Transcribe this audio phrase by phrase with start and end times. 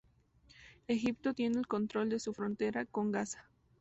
[0.87, 3.47] Egipto tiene el control de su frontera con Gaza.